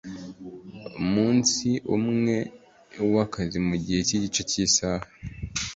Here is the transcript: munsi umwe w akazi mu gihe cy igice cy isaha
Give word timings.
munsi 1.11 1.69
umwe 1.97 2.37
w 3.13 3.15
akazi 3.25 3.57
mu 3.67 3.75
gihe 3.83 3.99
cy 4.07 4.13
igice 4.17 4.41
cy 4.49 4.57
isaha 4.65 5.07